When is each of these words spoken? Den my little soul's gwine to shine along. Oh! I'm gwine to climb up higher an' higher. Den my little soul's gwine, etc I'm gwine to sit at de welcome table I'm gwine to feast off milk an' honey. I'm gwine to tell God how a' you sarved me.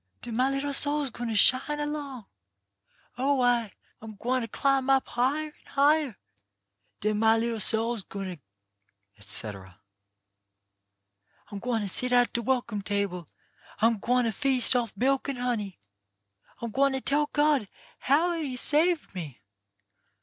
Den 0.23 0.35
my 0.35 0.49
little 0.49 0.73
soul's 0.73 1.11
gwine 1.11 1.27
to 1.29 1.35
shine 1.35 1.79
along. 1.79 2.25
Oh! 3.19 3.39
I'm 3.41 4.15
gwine 4.15 4.41
to 4.41 4.47
climb 4.47 4.89
up 4.89 5.05
higher 5.09 5.49
an' 5.55 5.65
higher. 5.67 6.17
Den 7.01 7.19
my 7.19 7.37
little 7.37 7.59
soul's 7.59 8.01
gwine, 8.01 8.41
etc 9.19 9.79
I'm 11.51 11.59
gwine 11.59 11.81
to 11.81 11.87
sit 11.87 12.11
at 12.13 12.33
de 12.33 12.41
welcome 12.41 12.81
table 12.81 13.27
I'm 13.77 13.99
gwine 13.99 14.23
to 14.23 14.31
feast 14.31 14.75
off 14.75 14.97
milk 14.97 15.29
an' 15.29 15.35
honey. 15.35 15.79
I'm 16.63 16.71
gwine 16.71 16.93
to 16.93 17.01
tell 17.01 17.27
God 17.31 17.67
how 17.99 18.31
a' 18.31 18.41
you 18.41 18.57
sarved 18.57 19.13
me. 19.13 19.39